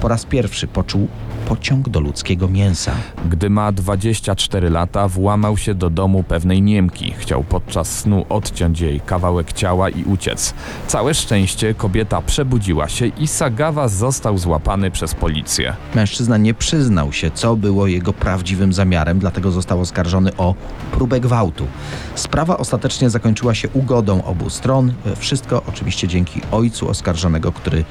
po 0.00 0.08
raz 0.08 0.24
pierwszy 0.24 0.66
poczuł 0.66 1.08
pociąg 1.48 1.88
do 1.88 2.00
ludzkiego 2.00 2.48
mięsa. 2.48 2.92
Gdy 3.30 3.50
ma 3.50 3.72
24 3.72 4.70
lata, 4.70 5.08
włamał 5.08 5.56
się 5.56 5.74
do 5.74 5.90
domu 5.90 6.22
pewnej 6.22 6.62
Niemki. 6.62 7.14
Chciał 7.18 7.44
podczas 7.44 7.98
snu 7.98 8.24
odciąć 8.28 8.80
jej 8.80 9.00
kawałek 9.00 9.52
ciała 9.52 9.88
i 9.88 10.04
uciec. 10.04 10.54
Całe 10.86 11.14
szczęście 11.14 11.74
kobieta 11.74 12.22
przebudziła 12.22 12.88
się 12.88 13.06
i 13.06 13.26
Sagawa 13.26 13.88
został 13.88 14.38
złapany 14.38 14.90
przez 14.90 15.14
policję. 15.14 15.76
Mężczyzna 15.94 16.36
nie 16.36 16.54
przyznał 16.54 17.12
się, 17.12 17.30
co 17.30 17.56
było 17.56 17.86
jego 17.86 18.12
prawdziwym 18.12 18.72
zamiarem, 18.72 19.18
dlatego 19.18 19.50
został 19.50 19.80
oskarżony 19.80 20.36
o 20.36 20.54
próbę 20.92 21.20
gwałtu. 21.20 21.66
Sprawa 22.14 22.56
ostatecznie 22.56 23.10
zakończyła 23.10 23.54
się 23.54 23.68
ugodą 23.68 24.24
obu 24.24 24.50
stron. 24.50 24.92
Wszystko 25.16 25.62
oczywiście 25.68 26.08
dzięki 26.08 26.40
ojcu 26.50 26.88
oskarżonego, 26.88 27.52
który 27.52 27.84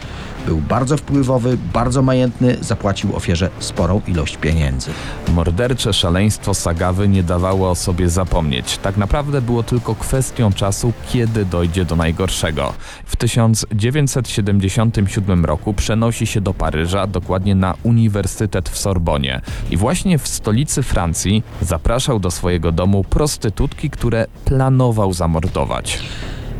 był 0.46 0.58
bardzo 0.58 0.98
wpływowy, 0.98 1.47
bardzo 1.74 2.02
majętny, 2.02 2.58
zapłacił 2.62 3.16
ofierze 3.16 3.50
sporą 3.60 4.02
ilość 4.08 4.38
pieniędzy. 4.38 4.92
Mordercze 5.34 5.94
szaleństwo 5.94 6.54
Sagawy 6.54 7.08
nie 7.08 7.24
dawało 7.24 7.70
o 7.70 7.76
sobie 7.76 8.10
zapomnieć. 8.10 8.78
Tak 8.78 8.98
naprawdę 8.98 9.42
było 9.42 9.64
tylko 9.64 9.96
kwestią 9.96 10.54
czasu, 10.54 10.94
kiedy 11.10 11.46
dojdzie 11.46 11.86
do 11.86 11.96
najgorszego. 11.96 12.74
W 13.06 13.16
1977 13.16 15.46
roku 15.46 15.74
przenosi 15.74 16.28
się 16.28 16.42
do 16.42 16.54
Paryża, 16.54 17.08
dokładnie 17.08 17.56
na 17.56 17.74
Uniwersytet 17.84 18.70
w 18.70 18.78
Sorbonie. 18.78 19.42
I 19.72 19.78
właśnie 19.78 20.18
w 20.18 20.28
stolicy 20.28 20.84
Francji 20.84 21.44
zapraszał 21.62 22.20
do 22.20 22.32
swojego 22.32 22.72
domu 22.72 23.04
prostytutki, 23.04 23.90
które 23.90 24.26
planował 24.46 25.14
zamordować. 25.14 26.00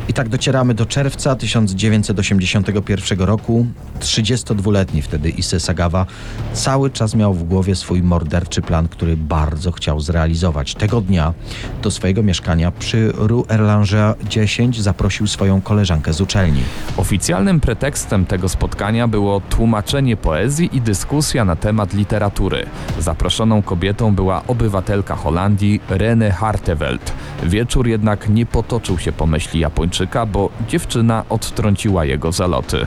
I 0.08 0.12
tak 0.12 0.28
docieramy 0.28 0.74
do 0.74 0.86
czerwca 0.86 1.36
1981 1.36 3.20
roku. 3.20 3.66
32-letni 4.00 5.02
wtedy 5.02 5.30
Issei 5.30 5.60
Sagawa 5.60 6.06
cały 6.52 6.90
czas 6.90 7.14
miał 7.14 7.34
w 7.34 7.44
głowie 7.44 7.74
swój 7.74 8.02
morderczy 8.02 8.62
plan, 8.62 8.88
który 8.88 9.16
bardzo 9.16 9.72
chciał 9.72 10.00
zrealizować. 10.00 10.74
Tego 10.74 11.00
dnia 11.00 11.34
do 11.82 11.90
swojego 11.90 12.22
mieszkania 12.22 12.70
przy 12.70 13.12
Rue 13.14 13.44
Erlanger 13.48 14.14
10 14.28 14.80
zaprosił 14.80 15.26
swoją 15.26 15.60
koleżankę 15.60 16.12
z 16.12 16.20
uczelni. 16.20 16.60
Oficjalnym 16.96 17.60
pretekstem 17.60 18.26
tego 18.26 18.48
spotkania 18.48 19.08
było 19.08 19.40
tłumaczenie 19.40 20.16
poezji 20.16 20.70
i 20.72 20.80
dyskusja 20.80 21.44
na 21.44 21.56
temat 21.56 21.94
literatury. 21.94 22.66
Zaproszoną 22.98 23.62
kobietą 23.62 24.14
była 24.14 24.42
obywatelka 24.46 25.16
Holandii 25.16 25.80
Rene 25.88 26.30
Harteveld. 26.30 27.12
Wieczór 27.42 27.88
jednak 27.88 28.28
nie 28.28 28.46
potoczył 28.46 28.98
się 28.98 29.12
po 29.12 29.26
myśli 29.26 29.60
Japończyka, 29.60 29.97
bo 30.26 30.50
dziewczyna 30.68 31.24
odtrąciła 31.28 32.04
jego 32.04 32.32
zaloty. 32.32 32.86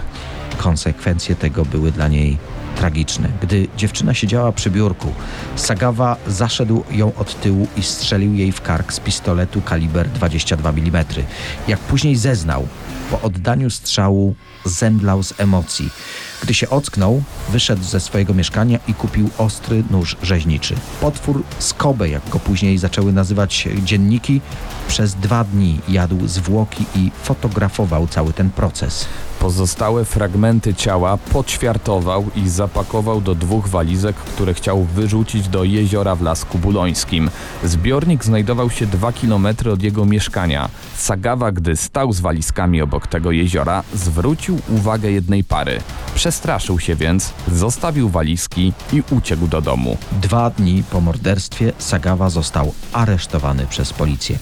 Konsekwencje 0.58 1.36
tego 1.36 1.66
były 1.66 1.92
dla 1.92 2.08
niej 2.08 2.38
tragiczne. 2.76 3.30
Gdy 3.42 3.68
dziewczyna 3.78 4.14
siedziała 4.14 4.52
przy 4.52 4.72
biurku, 4.72 5.14
Sagawa 5.56 6.18
zaszedł 6.28 6.84
ją 6.92 7.12
od 7.16 7.42
tyłu 7.42 7.68
i 7.78 7.84
strzelił 7.84 8.34
jej 8.34 8.52
w 8.52 8.62
kark 8.62 8.94
z 8.94 9.00
pistoletu 9.00 9.62
kaliber 9.62 10.10
22 10.10 10.70
mm. 10.70 11.06
Jak 11.68 11.80
później 11.80 12.16
zeznał, 12.16 12.68
po 13.12 13.22
oddaniu 13.22 13.70
strzału 13.70 14.36
zemdlał 14.66 15.24
z 15.24 15.40
emocji. 15.40 15.90
Gdy 16.42 16.54
się 16.54 16.70
ocknął, 16.70 17.24
wyszedł 17.50 17.84
ze 17.84 18.00
swojego 18.00 18.34
mieszkania 18.34 18.80
i 18.88 18.94
kupił 18.94 19.30
ostry 19.38 19.84
nóż 19.92 20.18
rzeźniczy. 20.24 20.76
Potwór 21.02 21.44
Skobe, 21.60 22.10
jak 22.10 22.30
go 22.30 22.40
później 22.40 22.78
zaczęły 22.78 23.14
nazywać 23.14 23.68
dzienniki, 23.84 24.42
przez 24.88 25.16
dwa 25.16 25.44
dni 25.44 25.80
jadł 25.88 26.28
zwłoki 26.28 26.86
i 26.96 27.12
fotografował 27.24 28.08
cały 28.08 28.34
ten 28.34 28.50
proces. 28.50 29.06
Pozostałe 29.40 30.06
fragmenty 30.06 30.74
ciała 30.74 31.18
poćwiartował 31.18 32.26
i 32.36 32.50
zapakował 32.50 33.22
do 33.22 33.36
dwóch 33.36 33.68
walizek, 33.68 34.16
które 34.16 34.54
chciał 34.54 34.84
wyrzucić 34.84 35.48
do 35.48 35.64
jeziora 35.64 36.16
w 36.16 36.22
Lasku 36.22 36.58
Bulońskim. 36.58 37.30
Zbiornik 37.64 38.26
znajdował 38.26 38.70
się 38.70 38.86
dwa 38.86 39.14
kilometry 39.14 39.72
od 39.72 39.84
jego 39.84 40.06
mieszkania. 40.06 40.70
Sagawa, 40.96 41.52
gdy 41.52 41.76
stał 41.76 42.14
z 42.14 42.20
walizkami 42.20 42.82
obok 42.82 43.08
tego 43.08 43.32
jeziora, 43.32 43.84
zwrócił 43.94 44.60
uwagę 44.70 45.12
jednej 45.12 45.44
pary. 45.44 45.82
Przestraszył 46.32 46.80
się 46.80 46.96
więc, 46.96 47.34
zostawił 47.48 48.10
walizki 48.10 48.74
i 48.94 49.04
uciekł 49.12 49.48
do 49.48 49.62
domu. 49.62 49.98
Dwa 50.22 50.50
dni 50.50 50.84
po 50.92 51.02
morderstwie 51.02 51.74
Sagawa 51.78 52.30
został 52.30 52.74
aresztowany 52.94 53.66
przez 53.66 53.94
policję. 53.94 54.38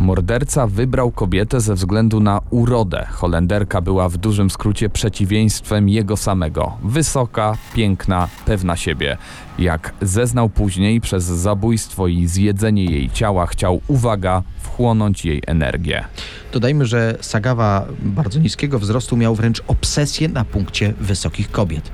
Morderca 0.00 0.66
wybrał 0.66 1.10
kobietę 1.10 1.60
ze 1.60 1.74
względu 1.74 2.20
na 2.20 2.40
urodę. 2.50 3.06
Holenderka 3.10 3.80
była 3.80 4.08
w 4.08 4.16
dużym 4.16 4.50
skrócie 4.50 4.88
przeciwieństwem 4.88 5.88
jego 5.88 6.16
samego. 6.16 6.72
Wysoka, 6.82 7.56
piękna, 7.74 8.28
pewna 8.44 8.76
siebie. 8.76 9.16
Jak 9.58 9.92
zeznał 10.02 10.48
później, 10.48 11.00
przez 11.00 11.24
zabójstwo 11.24 12.06
i 12.06 12.26
zjedzenie 12.26 12.84
jej 12.84 13.10
ciała 13.10 13.46
chciał, 13.46 13.80
uwaga, 13.88 14.42
wchłonąć 14.80 15.24
jej 15.24 15.42
energię. 15.46 16.04
Dodajmy, 16.52 16.86
że 16.86 17.16
Sagawa 17.20 17.86
bardzo 18.02 18.38
niskiego 18.38 18.78
wzrostu 18.78 19.16
miał 19.16 19.34
wręcz 19.34 19.62
obsesję 19.66 20.28
na 20.28 20.44
punkcie 20.44 20.94
wysokich 21.00 21.50
kobiet. 21.50 21.90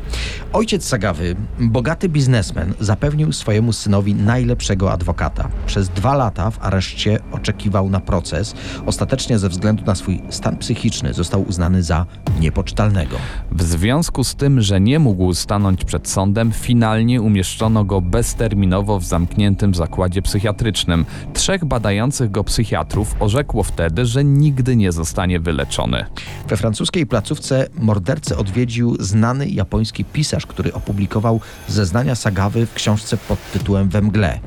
Ojciec 0.52 0.84
Sagawy, 0.84 1.36
bogaty 1.60 2.08
biznesmen, 2.08 2.74
zapewnił 2.80 3.32
swojemu 3.32 3.72
synowi 3.72 4.14
najlepszego 4.14 4.92
adwokata. 4.92 5.48
Przez 5.66 5.88
dwa 5.88 6.14
lata 6.14 6.50
w 6.50 6.64
areszcie 6.64 7.18
oczekiwał 7.32 7.90
na 7.90 8.00
proces. 8.00 8.54
Ostatecznie 8.86 9.38
ze 9.38 9.48
względu 9.48 9.84
na 9.84 9.94
swój 9.94 10.22
stan 10.30 10.56
psychiczny 10.56 11.14
został 11.14 11.42
uznany 11.42 11.82
za 11.82 12.06
niepoczytalnego. 12.40 13.16
W 13.52 13.62
związku 13.62 14.24
z 14.24 14.34
tym, 14.34 14.60
że 14.60 14.80
nie 14.80 14.98
mógł 14.98 15.34
stanąć 15.34 15.84
przed 15.84 16.08
sądem, 16.08 16.52
finalnie 16.52 17.22
umieszczono 17.22 17.84
go 17.84 18.00
bezterminowo 18.00 18.98
w 18.98 19.04
zamkniętym 19.04 19.74
zakładzie 19.74 20.22
psychiatrycznym. 20.22 21.04
Trzech 21.34 21.64
badających 21.64 22.30
go 22.30 22.44
psychiatrów 22.44 22.75
orzekło 23.20 23.62
wtedy, 23.62 24.06
że 24.06 24.24
nigdy 24.24 24.76
nie 24.76 24.92
zostanie 24.92 25.40
wyleczony. 25.40 26.04
We 26.48 26.56
francuskiej 26.56 27.06
placówce 27.06 27.68
mordercę 27.78 28.36
odwiedził 28.36 28.96
znany 29.00 29.48
japoński 29.48 30.04
pisarz, 30.04 30.46
który 30.46 30.72
opublikował 30.72 31.40
zeznania 31.68 32.14
Sagawy 32.14 32.66
w 32.66 32.74
książce 32.74 33.16
pod 33.16 33.38
tytułem 33.52 33.88
We 33.88 34.02
mgle. 34.02 34.40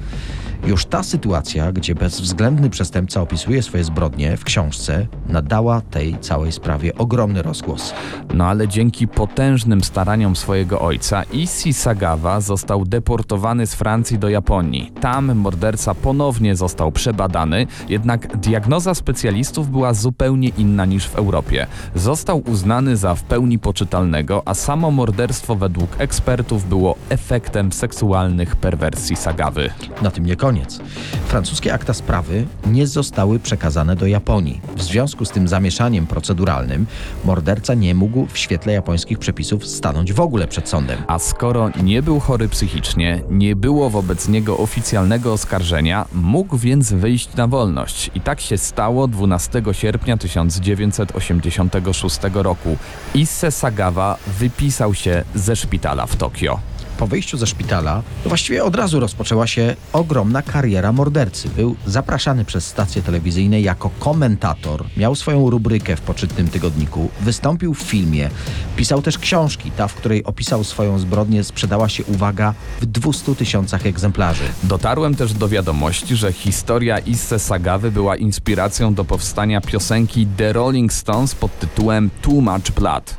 Już 0.67 0.85
ta 0.85 1.03
sytuacja, 1.03 1.71
gdzie 1.71 1.95
bezwzględny 1.95 2.69
przestępca 2.69 3.21
opisuje 3.21 3.61
swoje 3.63 3.83
zbrodnie 3.83 4.37
w 4.37 4.43
książce, 4.43 5.07
nadała 5.29 5.81
tej 5.81 6.17
całej 6.19 6.51
sprawie 6.51 6.95
ogromny 6.95 7.41
rozgłos. 7.41 7.93
No 8.33 8.45
ale 8.45 8.67
dzięki 8.67 9.07
potężnym 9.07 9.83
staraniom 9.83 10.35
swojego 10.35 10.81
ojca, 10.81 11.23
Issei 11.23 11.73
Sagawa 11.73 12.41
został 12.41 12.85
deportowany 12.85 13.67
z 13.67 13.75
Francji 13.75 14.19
do 14.19 14.29
Japonii. 14.29 14.91
Tam 15.01 15.35
morderca 15.35 15.95
ponownie 15.95 16.55
został 16.55 16.91
przebadany, 16.91 17.67
jednak 17.89 18.37
diagnoza 18.37 18.93
specjalistów 18.93 19.69
była 19.69 19.93
zupełnie 19.93 20.49
inna 20.49 20.85
niż 20.85 21.07
w 21.07 21.15
Europie. 21.15 21.67
Został 21.95 22.43
uznany 22.45 22.97
za 22.97 23.15
w 23.15 23.23
pełni 23.23 23.59
poczytalnego, 23.59 24.41
a 24.45 24.53
samo 24.53 24.91
morderstwo 24.91 25.55
według 25.55 25.89
ekspertów 25.97 26.69
było 26.69 26.95
efektem 27.09 27.71
seksualnych 27.71 28.55
perwersji 28.55 29.15
Sagawy. 29.15 29.69
Na 30.01 30.11
tym 30.11 30.25
nie 30.25 30.35
kończy. 30.35 30.48
Koniec. 30.49 30.79
Francuskie 31.27 31.73
akta 31.73 31.93
sprawy 31.93 32.45
nie 32.67 32.87
zostały 32.87 33.39
przekazane 33.39 33.95
do 33.95 34.07
Japonii. 34.07 34.61
W 34.75 34.81
związku 34.81 35.25
z 35.25 35.29
tym 35.29 35.47
zamieszaniem 35.47 36.07
proceduralnym 36.07 36.85
morderca 37.25 37.73
nie 37.73 37.95
mógł 37.95 38.25
w 38.25 38.37
świetle 38.37 38.73
japońskich 38.73 39.19
przepisów 39.19 39.67
stanąć 39.67 40.13
w 40.13 40.19
ogóle 40.19 40.47
przed 40.47 40.69
sądem. 40.69 40.97
A 41.07 41.19
skoro 41.19 41.69
nie 41.83 42.01
był 42.01 42.19
chory 42.19 42.47
psychicznie, 42.47 43.21
nie 43.29 43.55
było 43.55 43.89
wobec 43.89 44.27
niego 44.27 44.57
oficjalnego 44.57 45.33
oskarżenia, 45.33 46.05
mógł 46.13 46.57
więc 46.57 46.93
wyjść 46.93 47.35
na 47.35 47.47
wolność. 47.47 48.11
I 48.15 48.21
tak 48.21 48.41
się 48.41 48.57
stało 48.57 49.07
12 49.07 49.61
sierpnia 49.71 50.17
1986 50.17 52.19
roku. 52.33 52.77
Isse 53.13 53.51
Sagawa 53.51 54.17
wypisał 54.39 54.93
się 54.93 55.23
ze 55.35 55.55
szpitala 55.55 56.05
w 56.05 56.15
Tokio. 56.15 56.68
Po 56.99 57.07
wyjściu 57.07 57.37
ze 57.37 57.47
szpitala, 57.47 58.03
właściwie 58.25 58.63
od 58.63 58.75
razu 58.75 58.99
rozpoczęła 58.99 59.47
się 59.47 59.75
ogromna 59.93 60.41
kariera 60.41 60.91
mordercy. 60.91 61.49
Był 61.55 61.75
zapraszany 61.85 62.45
przez 62.45 62.67
stacje 62.67 63.01
telewizyjne 63.01 63.61
jako 63.61 63.89
komentator, 63.99 64.85
miał 64.97 65.15
swoją 65.15 65.49
rubrykę 65.49 65.95
w 65.95 66.01
poczytnym 66.01 66.47
tygodniku, 66.47 67.09
wystąpił 67.21 67.73
w 67.73 67.79
filmie, 67.79 68.29
pisał 68.75 69.01
też 69.01 69.17
książki. 69.17 69.71
Ta, 69.71 69.87
w 69.87 69.95
której 69.95 70.23
opisał 70.23 70.63
swoją 70.63 70.99
zbrodnię, 70.99 71.43
sprzedała 71.43 71.89
się, 71.89 72.03
uwaga, 72.03 72.53
w 72.81 72.85
200 72.85 73.35
tysiącach 73.35 73.85
egzemplarzy. 73.85 74.43
Dotarłem 74.63 75.15
też 75.15 75.33
do 75.33 75.49
wiadomości, 75.49 76.15
że 76.15 76.33
historia 76.33 76.99
Isse 76.99 77.39
Sagawy 77.39 77.91
była 77.91 78.15
inspiracją 78.15 78.93
do 78.93 79.05
powstania 79.05 79.61
piosenki 79.61 80.27
The 80.37 80.53
Rolling 80.53 80.93
Stones 80.93 81.35
pod 81.35 81.59
tytułem 81.59 82.09
Too 82.21 82.41
Much 82.41 82.71
Blood. 82.71 83.17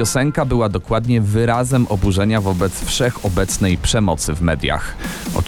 Piosenka 0.00 0.44
była 0.44 0.68
dokładnie 0.68 1.20
wyrazem 1.20 1.86
oburzenia 1.88 2.40
wobec 2.40 2.84
wszechobecnej 2.84 3.78
przemocy 3.78 4.34
w 4.34 4.42
mediach. 4.42 4.94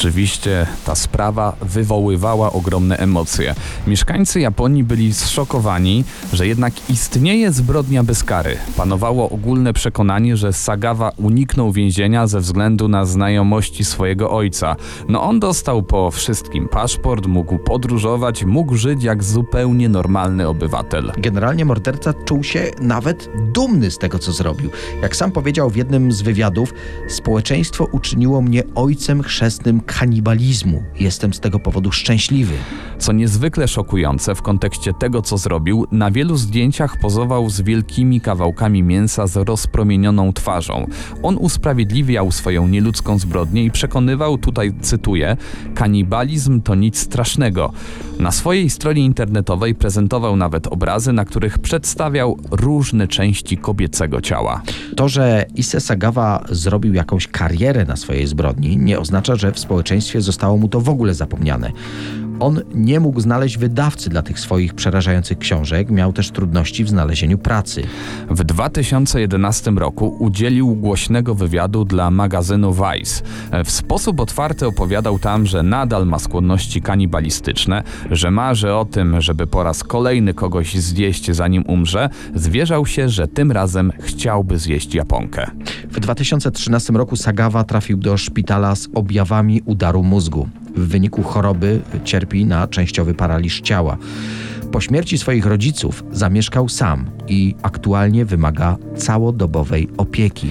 Oczywiście 0.03 0.67
ta 0.85 0.95
sprawa 0.95 1.57
wywoływała 1.61 2.53
ogromne 2.53 2.97
emocje. 2.97 3.55
Mieszkańcy 3.87 4.41
Japonii 4.41 4.85
byli 4.85 5.15
zszokowani, 5.15 6.05
że 6.33 6.47
jednak 6.47 6.91
istnieje 6.91 7.53
zbrodnia 7.53 8.03
bez 8.03 8.25
kary. 8.25 8.57
Panowało 8.77 9.31
ogólne 9.31 9.73
przekonanie, 9.73 10.37
że 10.37 10.53
Sagawa 10.53 11.13
uniknął 11.17 11.73
więzienia 11.73 12.27
ze 12.27 12.41
względu 12.41 12.89
na 12.89 13.05
znajomości 13.05 13.85
swojego 13.85 14.31
ojca. 14.31 14.77
No 15.09 15.23
on 15.23 15.41
dostał 15.41 15.83
po 15.83 16.11
wszystkim 16.11 16.69
paszport, 16.69 17.27
mógł 17.27 17.59
podróżować, 17.59 18.45
mógł 18.45 18.77
żyć 18.77 19.03
jak 19.03 19.25
zupełnie 19.25 19.89
normalny 19.89 20.49
obywatel. 20.49 21.13
Generalnie 21.19 21.65
morderca 21.65 22.15
czuł 22.25 22.45
się 22.45 22.71
nawet 22.81 23.29
dumny 23.53 23.91
z 23.91 23.99
tego, 23.99 24.19
co 24.19 24.33
zrobił. 24.33 24.71
Jak 25.03 25.17
sam 25.17 25.33
powiedział 25.33 25.71
w 25.71 25.77
jednym 25.77 26.13
z 26.13 26.23
wywiadów, 26.23 26.75
społeczeństwo 27.09 27.85
uczyniło 27.93 28.43
mnie 28.43 28.63
ojcem 28.75 29.23
chrzestnym 29.23 29.81
kanibalizmu. 29.99 30.83
Jestem 31.01 31.35
z 31.35 31.41
tego 31.41 31.59
powodu 31.59 31.93
szczęśliwy. 31.93 32.55
Co 32.99 33.13
niezwykle 33.13 33.69
szokujące 33.69 34.35
w 34.35 34.43
kontekście 34.43 34.93
tego, 34.93 35.23
co 35.23 35.39
zrobił, 35.39 35.87
na 35.93 36.11
wielu 36.11 36.37
zdjęciach 36.37 36.97
pozował 36.97 37.51
z 37.51 37.61
wielkimi 37.61 38.21
kawałkami 38.21 38.83
mięsa 38.83 39.27
z 39.27 39.37
rozpromienioną 39.37 40.33
twarzą. 40.33 40.87
On 41.23 41.37
usprawiedliwiał 41.37 42.33
swoją 42.33 42.69
nieludzką 42.69 43.19
zbrodnię 43.19 43.65
i 43.65 43.71
przekonywał, 43.71 44.39
tutaj 44.39 44.73
cytuję, 44.81 45.37
kanibalizm 45.75 46.63
to 46.63 46.75
nic 46.75 46.99
strasznego. 46.99 47.73
Na 48.19 48.33
swojej 48.33 48.71
stronie 48.71 49.05
internetowej 49.05 49.75
prezentował 49.75 50.37
nawet 50.37 50.67
obrazy, 50.67 51.13
na 51.13 51.25
których 51.25 51.59
przedstawiał 51.59 52.39
różne 52.51 53.09
części 53.09 53.57
kobiecego 53.57 54.21
ciała. 54.21 54.63
To, 54.97 55.09
że 55.09 55.47
Isse 55.55 55.81
Sagawa 55.81 56.45
zrobił 56.51 56.95
jakąś 56.95 57.29
karierę 57.29 57.85
na 57.85 57.97
swojej 57.97 58.27
zbrodni, 58.27 58.77
nie 58.77 59.01
oznacza, 59.01 59.37
że 59.37 59.53
w 59.53 59.59
społeczeństwie 59.73 60.21
zostało 60.21 60.57
mu 60.57 60.69
to 60.69 60.81
w 60.81 60.89
ogóle 60.89 61.15
zapomniane. 61.15 61.73
On 62.43 62.61
nie 62.75 63.01
mógł 63.01 63.21
znaleźć 63.21 63.59
wydawcy 63.59 64.11
dla 64.11 64.23
tych 64.23 64.41
swoich 64.41 64.75
przerażających 64.75 65.39
książek, 65.39 65.91
miał 65.91 66.13
też 66.13 66.31
trudności 66.31 66.85
w 66.85 66.89
znalezieniu 66.89 67.39
pracy. 67.39 67.83
W 68.31 68.45
2011 68.45 69.71
roku 69.71 70.17
udzielił 70.19 70.75
głośnego 70.75 71.35
wywiadu 71.35 71.85
dla 71.85 72.11
magazynu 72.11 72.75
Vice. 72.75 73.23
W 73.65 73.71
sposób 73.71 74.21
otwarty 74.21 74.67
opowiadał 74.67 75.19
tam, 75.19 75.47
że 75.47 75.63
nadal 75.63 76.07
ma 76.07 76.19
skłonności 76.19 76.83
kanibalistyczne, 76.83 77.83
że 78.11 78.31
marzy 78.31 78.73
o 78.75 78.85
tym, 78.85 79.21
żeby 79.21 79.47
po 79.47 79.63
raz 79.63 79.85
kolejny 79.85 80.35
kogoś 80.35 80.75
zjeść 80.75 81.31
zanim 81.31 81.65
umrze. 81.67 82.09
Zwierzał 82.35 82.87
się, 82.87 83.09
że 83.09 83.29
tym 83.29 83.53
razem 83.53 83.93
chciałby 84.01 84.59
zjeść 84.59 84.95
Japonkę. 84.95 85.51
W 85.91 86.01
2013 86.01 86.93
roku 86.93 87.17
Sagawa 87.17 87.65
trafił 87.65 87.99
do 87.99 88.17
szpitala 88.17 88.75
z 88.75 88.89
objawami 88.95 89.63
udaru 89.65 90.03
mózgu. 90.03 90.49
W 90.77 90.89
wyniku 90.89 91.23
choroby 91.23 91.81
cierpi 92.05 92.45
na 92.45 92.69
częściowy 92.69 93.15
paraliż 93.15 93.61
ciała. 93.61 93.97
Po 94.73 94.81
śmierci 94.81 95.19
swoich 95.19 95.47
rodziców 95.47 96.05
zamieszkał 96.13 96.69
sam 96.69 97.11
i 97.29 97.55
aktualnie 97.63 98.25
wymaga 98.25 98.77
całodobowej 98.97 99.89
opieki. 99.97 100.49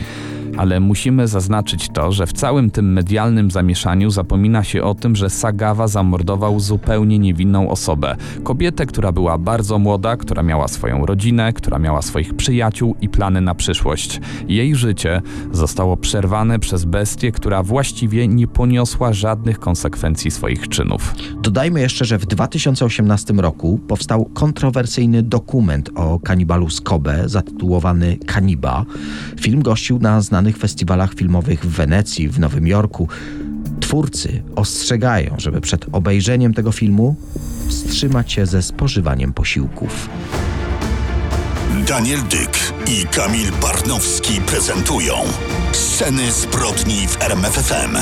Ale 0.58 0.80
musimy 0.80 1.28
zaznaczyć 1.28 1.90
to, 1.90 2.12
że 2.12 2.28
w 2.28 2.34
całym 2.34 2.72
tym 2.72 2.94
medialnym 2.94 3.52
zamieszaniu 3.52 4.10
zapomina 4.10 4.64
się 4.64 4.84
o 4.84 4.96
tym, 4.96 5.16
że 5.16 5.30
Sagawa 5.30 5.88
zamordował 5.88 6.60
zupełnie 6.60 7.20
niewinną 7.20 7.70
osobę. 7.70 8.16
Kobietę, 8.44 8.86
która 8.86 9.12
była 9.12 9.38
bardzo 9.38 9.80
młoda, 9.80 10.18
która 10.18 10.44
miała 10.44 10.68
swoją 10.68 11.06
rodzinę, 11.06 11.54
która 11.54 11.80
miała 11.80 12.02
swoich 12.02 12.34
przyjaciół 12.34 12.96
i 13.02 13.10
plany 13.10 13.42
na 13.42 13.56
przyszłość. 13.56 14.22
Jej 14.48 14.76
życie 14.76 15.22
zostało 15.52 15.98
przerwane 15.98 16.60
przez 16.60 16.86
bestię, 16.86 17.32
która 17.32 17.64
właściwie 17.64 18.28
nie 18.28 18.48
poniosła 18.48 19.14
żadnych 19.14 19.60
konsekwencji 19.60 20.32
swoich 20.32 20.68
czynów. 20.68 21.16
Dodajmy 21.42 21.82
jeszcze, 21.82 22.06
że 22.06 22.18
w 22.18 22.26
2018 22.26 23.34
roku 23.34 23.80
powstał 23.88 24.26
kontrowersyjny 24.26 25.24
dokument 25.24 25.90
o 25.96 26.20
kanibalu 26.20 26.70
z 26.70 26.82
zatytułowany 27.26 28.18
Kaniba. 28.26 28.86
Film 29.40 29.62
gościł 29.62 30.00
na 30.00 30.22
znanych 30.42 30.58
festiwalach 30.58 31.14
filmowych 31.14 31.66
w 31.66 31.70
Wenecji, 31.70 32.30
w 32.30 32.40
Nowym 32.40 32.68
Jorku. 32.68 33.08
Twórcy 33.80 34.44
ostrzegają, 34.56 35.36
żeby 35.38 35.62
przed 35.62 35.86
obejrzeniem 35.92 36.54
tego 36.54 36.72
filmu 36.72 37.16
wstrzymać 37.68 38.32
się 38.32 38.46
ze 38.46 38.62
spożywaniem 38.62 39.34
posiłków. 39.34 40.10
Daniel 41.88 42.20
Dyk 42.30 42.74
i 42.88 43.08
Kamil 43.08 43.52
Barnowski 43.62 44.42
prezentują 44.42 45.14
Sceny 45.72 46.32
zbrodni 46.32 47.08
w 47.08 47.22
RMFFM. 47.22 47.98